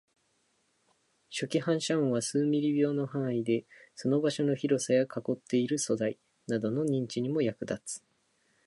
[1.29, 8.03] 初期反射音は数ミリ秒の範囲で、その場所の広さや囲っている素材などの認知にも役立つ